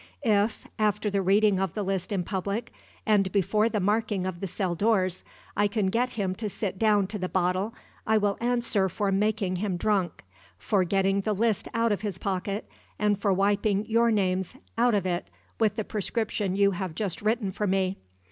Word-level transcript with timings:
If 0.23 0.67
after 0.79 1.11
the 1.11 1.21
reading 1.21 1.59
of 1.59 1.75
the 1.75 1.83
list 1.83 2.11
in 2.11 2.23
public, 2.23 2.71
and 3.05 3.31
before 3.31 3.69
the 3.69 3.79
marking 3.79 4.25
of 4.25 4.39
the 4.39 4.47
cell 4.47 4.73
doors 4.73 5.23
I 5.55 5.67
can 5.67 5.91
get 5.91 6.09
him 6.17 6.33
to 6.37 6.49
sit 6.49 6.79
down 6.79 7.05
to 7.05 7.19
the 7.19 7.29
bottle, 7.29 7.75
I 8.07 8.17
will 8.17 8.35
answer 8.41 8.89
for 8.89 9.11
making 9.11 9.57
him 9.57 9.77
drunk, 9.77 10.23
for 10.57 10.83
getting 10.85 11.21
the 11.21 11.33
list 11.33 11.67
out 11.75 11.91
of 11.91 12.01
his 12.01 12.17
pocket, 12.17 12.67
and 12.97 13.21
for 13.21 13.31
wiping 13.31 13.85
your 13.85 14.09
names 14.09 14.55
out 14.75 14.95
of 14.95 15.05
it 15.05 15.29
with 15.59 15.75
the 15.75 15.83
prescription 15.83 16.55
you 16.55 16.71
have 16.71 16.95
just 16.95 17.21
written 17.21 17.51
for 17.51 17.67
me. 17.67 17.99